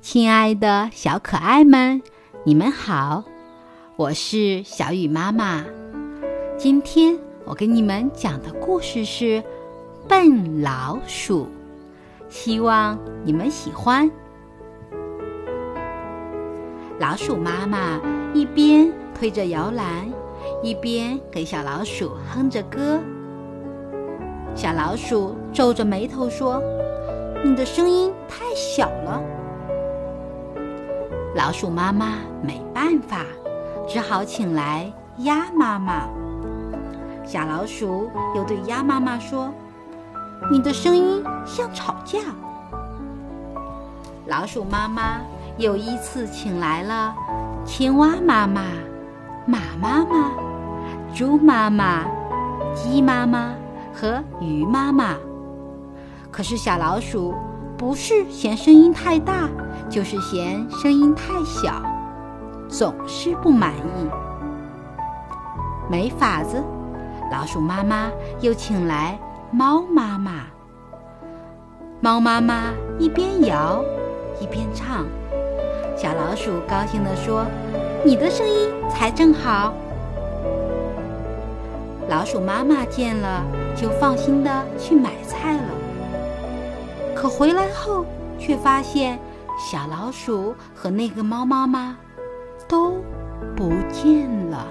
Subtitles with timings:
[0.00, 2.02] 亲爱的小可爱们，
[2.44, 3.24] 你们好，
[3.96, 5.64] 我是小雨妈妈。
[6.58, 9.42] 今天我给你们讲的故事是
[10.08, 11.44] 《笨老鼠》，
[12.28, 14.10] 希望你们喜欢。
[16.98, 18.00] 老鼠妈妈
[18.32, 20.06] 一边推着摇篮，
[20.62, 23.00] 一边给小老鼠哼着歌。
[24.54, 26.62] 小老鼠皱着眉头说
[27.44, 29.20] ：“你的声音太小了。”
[31.34, 33.22] 老鼠妈妈没办法，
[33.88, 36.08] 只好请来鸭妈妈。
[37.24, 39.52] 小老鼠又对鸭妈妈说
[40.48, 42.20] ：“你的声音像吵架。”
[44.26, 45.20] 老鼠妈妈
[45.58, 47.12] 又依次请来了
[47.64, 48.62] 青蛙妈妈、
[49.44, 50.30] 马妈妈、
[51.12, 52.04] 猪妈妈、
[52.74, 53.52] 鸡妈妈
[53.92, 55.16] 和鱼妈妈。
[56.30, 57.34] 可是小老鼠
[57.76, 59.48] 不是嫌声音太大。
[59.88, 61.82] 就是嫌声音太小，
[62.68, 64.08] 总是不满意。
[65.88, 66.62] 没法子，
[67.30, 68.10] 老鼠妈妈
[68.40, 69.18] 又请来
[69.50, 70.46] 猫妈妈。
[72.00, 73.84] 猫妈妈一边摇
[74.40, 75.04] 一边唱，
[75.96, 77.44] 小老鼠高兴地说
[78.04, 79.74] ：“你的声音才正好。”
[82.08, 83.44] 老鼠妈妈见了，
[83.76, 85.62] 就放心的去买菜了。
[87.14, 88.04] 可回来后，
[88.38, 89.18] 却发现。
[89.56, 91.96] 小老鼠和那个猫妈妈
[92.68, 92.96] 都
[93.56, 94.66] 不见了。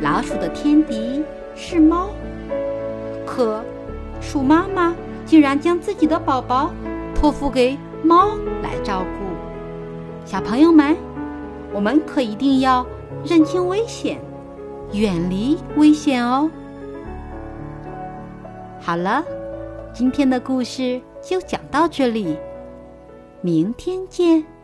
[0.00, 1.22] 老鼠的天敌
[1.54, 2.08] 是猫，
[3.26, 3.62] 可
[4.20, 6.70] 鼠妈妈竟然将自己的宝宝
[7.14, 9.26] 托付给猫来照顾。
[10.24, 10.96] 小朋友们，
[11.72, 12.84] 我们可一定要
[13.24, 14.18] 认清危险，
[14.92, 16.50] 远离危险哦。
[18.80, 19.22] 好了，
[19.92, 21.00] 今天的故事。
[21.28, 22.38] 就讲到这里，
[23.40, 24.55] 明天见。